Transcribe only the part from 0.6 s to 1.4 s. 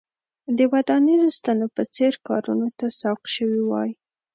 ودانیزو